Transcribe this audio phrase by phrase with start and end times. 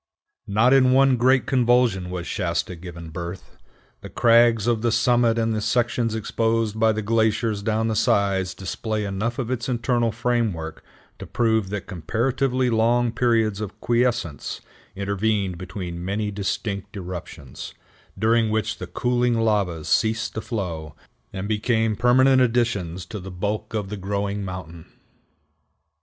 [0.47, 3.55] Not in one great convulsion was Shasta given birth.
[4.01, 8.55] The crags of the summit and the sections exposed by the glaciers down the sides
[8.55, 10.83] display enough of its internal framework
[11.19, 14.59] to prove that comparatively long periods of quiescence
[14.95, 17.75] intervened between many distinct eruptions,
[18.17, 20.95] during which the cooling lavas ceased to flow,
[21.31, 24.87] and became permanent additions to the bulk of the growing mountain.